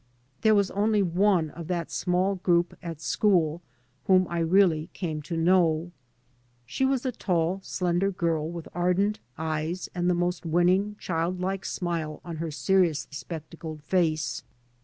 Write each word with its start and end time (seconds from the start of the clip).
There 0.41 0.55
was 0.55 0.71
only 0.71 1.03
one 1.03 1.51
of 1.51 1.67
that 1.67 1.91
small 1.91 2.33
group 2.33 2.75
at 2.81 2.99
school 2.99 3.61
whom 4.05 4.25
I 4.31 4.39
really 4.39 4.89
came 4.93 5.21
to 5.21 5.37
know. 5.37 5.91
She 6.65 6.85
was 6.85 7.05
a 7.05 7.11
tall 7.11 7.59
slender 7.61 8.09
girl 8.09 8.49
with 8.49 8.67
ardent 8.73 9.19
eyes 9.37 9.89
and 9.93 10.09
the 10.09 10.15
most 10.15 10.43
winning 10.43 10.95
childlike 10.99 11.65
smile 11.65 12.19
on 12.25 12.37
her 12.37 12.49
seri 12.49 12.89
ous 12.89 13.07
spectacled 13.11 13.83
face. 13.83 14.41